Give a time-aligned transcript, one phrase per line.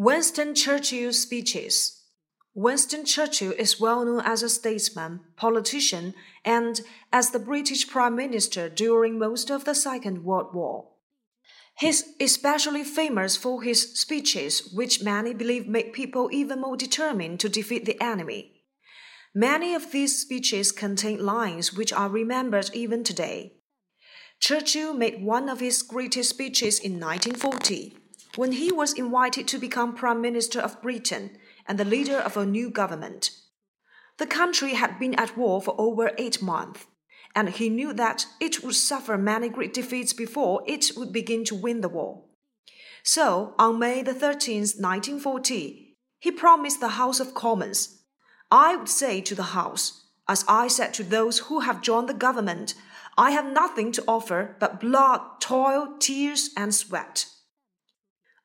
[0.00, 2.04] Winston Churchill's speeches.
[2.54, 6.82] Winston Churchill is well known as a statesman, politician, and
[7.12, 10.90] as the British Prime Minister during most of the Second World War.
[11.76, 17.48] He's especially famous for his speeches, which many believe make people even more determined to
[17.48, 18.62] defeat the enemy.
[19.34, 23.54] Many of these speeches contain lines which are remembered even today.
[24.38, 27.96] Churchill made one of his greatest speeches in 1940
[28.36, 32.46] when he was invited to become Prime Minister of Britain and the leader of a
[32.46, 33.30] new government.
[34.18, 36.86] The country had been at war for over eight months,
[37.34, 41.54] and he knew that it would suffer many great defeats before it would begin to
[41.54, 42.24] win the war.
[43.02, 48.02] So, on May the 13th, 1940, he promised the House of Commons,
[48.50, 52.14] I would say to the House, as I said to those who have joined the
[52.14, 52.74] government,
[53.16, 57.26] I have nothing to offer but blood, toil, tears, and sweat.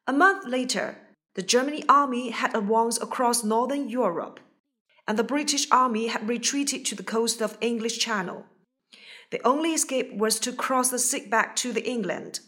[0.06, 0.98] A month later,
[1.36, 4.42] the German army had advanced across northern Europe,
[5.08, 8.46] and the British army had retreated to the coast of English Channel.
[9.32, 12.42] The only escape was to cross the sea back to the England.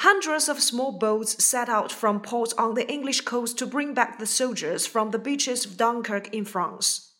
[0.00, 4.18] Hundreds of small boats set out from ports on the English coast to bring back
[4.18, 7.14] the soldiers from the beaches of Dunkirk in France.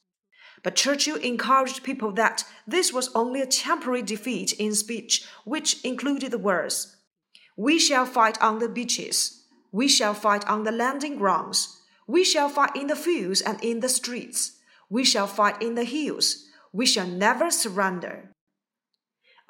[0.62, 6.30] But Churchill encouraged people that this was only a temporary defeat in speech, which included
[6.30, 6.96] the words,
[7.56, 9.44] We shall fight on the beaches.
[9.76, 11.82] We shall fight on the landing grounds.
[12.06, 14.52] We shall fight in the fields and in the streets.
[14.88, 16.46] We shall fight in the hills.
[16.72, 18.30] We shall never surrender.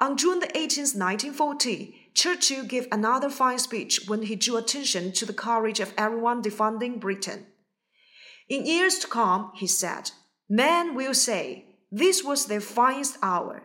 [0.01, 5.25] On June the 18th, 1940, Churchill gave another fine speech when he drew attention to
[5.25, 7.45] the courage of everyone defending Britain.
[8.49, 10.11] In years to come, he said,
[10.49, 13.63] men will say, this was their finest hour.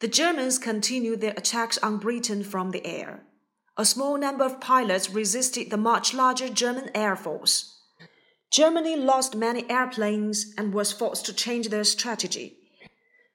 [0.00, 3.22] The Germans continued their attacks on Britain from the air
[3.76, 7.80] a small number of pilots resisted the much larger German Air Force.
[8.50, 12.56] Germany lost many airplanes and was forced to change their strategy.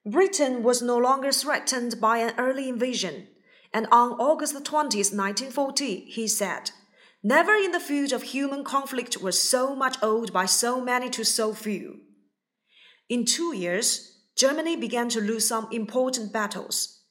[0.04, 3.28] Britain was no longer threatened by an early invasion,
[3.72, 6.72] and on August 20, 1940, he said,
[7.22, 11.24] Never in the field of human conflict was so much owed by so many to
[11.24, 12.00] so few.
[13.08, 17.02] In two years, Germany began to lose some important battles.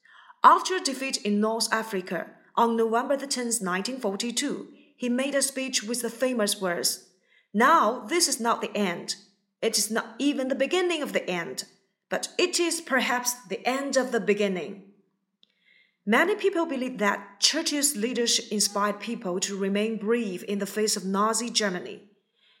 [0.44, 2.26] After a defeat in North Africa,
[2.56, 7.08] on November 10, 1942, he made a speech with the famous words
[7.52, 9.16] Now this is not the end.
[9.60, 11.64] It is not even the beginning of the end,
[12.08, 14.82] but it is perhaps the end of the beginning.
[16.04, 21.04] Many people believe that Churchill's leadership inspired people to remain brave in the face of
[21.04, 22.02] Nazi Germany.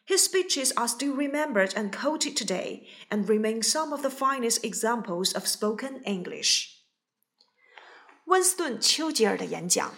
[0.04, 5.32] His speeches are still remembered and quoted today and remain some of the finest examples
[5.32, 6.81] of spoken English.
[8.32, 9.94] 温斯顿·丘吉尔的演讲。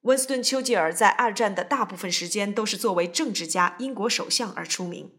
[0.00, 5.12] 温斯顿·丘吉尔在二战的大部分时间都是作为政治家、英国首相而出名。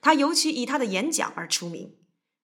[0.00, 1.96] 他尤其以他的演讲而出名。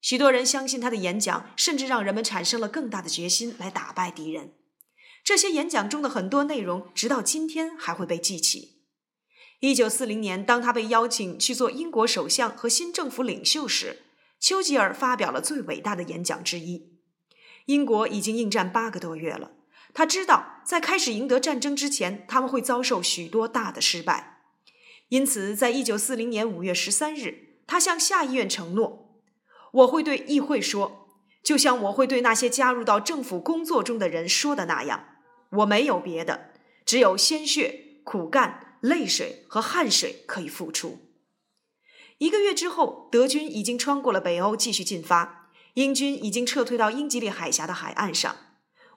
[0.03, 4.53] 许多人相信他的演讲，甚至让人们产生了更大的决心来打败敌人。
[5.25, 8.83] 这些演讲中的很多内容，直到今天还会被记起。
[9.61, 14.03] 一九四零年，当他被邀请去做英国首相和新政府领袖时，
[14.39, 16.94] 丘吉尔发表了最伟大的演讲之一。
[17.67, 19.53] 英国已经应战八个多月了。
[19.93, 24.43] 他知道，在开始赢得战争之前，他们会遭受许多大的失败。
[25.09, 29.21] 因此，在一九四零年五月十三日，他向下议院承诺
[29.73, 31.09] ：“我会对议会说，
[31.45, 35.05] 就像我会对那些加入到政府工作中的人说的那样，
[35.51, 36.51] 我没有别的，
[36.85, 40.99] 只有鲜血、苦干、泪水和汗水可以付出。”
[42.19, 45.44] 一个月之后，德军已经穿过了北欧，继续进发。
[45.75, 48.37] 英军已经撤退到英吉利海峡的海岸上，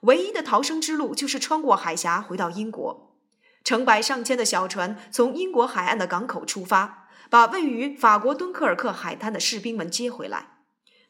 [0.02, 3.16] 唯一的逃生之路就是穿过海峡回到英国。
[3.64, 10.58] 成百上千的小船从英国海岸的港口出发，把位于法国敦刻尔克海滩的士兵们接回来。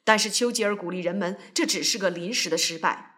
[0.04, 3.16] 但是丘吉尔鼓励人们，这只是个临时的失败。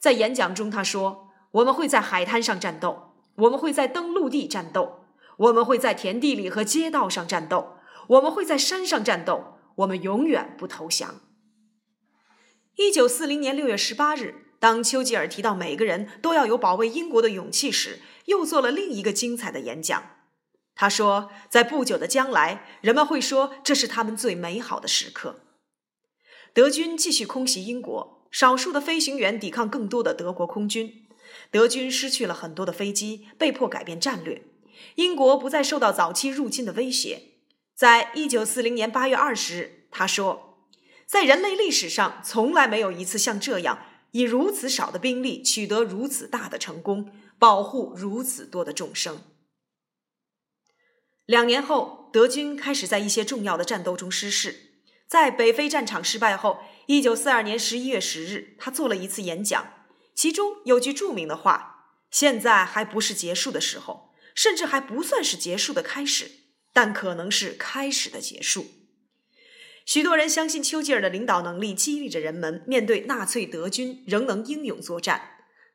[0.00, 5.04] 在演讲中，他说：“我们会在海滩上战斗，我们会在登陆地战斗，
[5.36, 7.76] 我们会在田地里和街道上战斗，
[8.08, 11.20] 我们会在山上战斗，我们永远不投降。”
[12.76, 20.02] 一九四零年六月十八日，当丘吉尔提到每个人都要有保卫英国的勇气时，又做了另一个精彩的演讲。
[20.74, 25.40] 他说，在不久的将来，人们会说这是他们最美好的时刻。
[26.54, 31.06] 德军继续空袭英国，少数的飞行员抵抗更多的德国空军。
[31.50, 34.42] 德军失去了很多的飞机，被迫改变战略。
[34.94, 37.24] 英国不再受到早期入侵的威胁。
[37.74, 40.48] 在一九四零年八月二十日，他说。
[41.12, 49.22] 在人类历史上，从来没有一次像这样以如此少的兵力取得如此大的成功，保护如此多的众生。
[51.26, 54.70] 两年后，德军开始在一些重要的战斗中失势。
[55.06, 66.30] 在北非战场失败后，一九四二年十一月十日，他做了一次演讲，其中有句著名的话：“现在还不是结束的时候，甚至还不算是结束的开始，
[66.72, 68.68] 但可能是开始的结束。”
[69.84, 75.20] 许多人相信丘吉尔的领导能力激励着人们面对纳粹德军仍能英勇作战。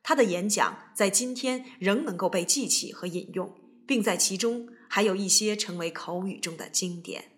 [0.02, 3.54] 他的演讲在今天仍能够被记起和引用，
[3.86, 7.37] 并在其中还有一些成为口语中的经典。